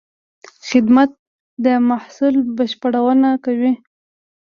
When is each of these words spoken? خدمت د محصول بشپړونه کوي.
خدمت 0.69 1.09
د 1.63 1.65
محصول 1.89 2.35
بشپړونه 2.57 3.29
کوي. 3.45 3.73